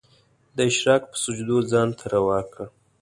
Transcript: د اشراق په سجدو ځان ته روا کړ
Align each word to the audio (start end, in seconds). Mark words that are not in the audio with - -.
د 0.55 0.57
اشراق 0.69 1.01
په 1.11 1.17
سجدو 1.23 1.57
ځان 1.71 1.89
ته 1.97 2.05
روا 2.15 2.39
کړ 2.53 2.65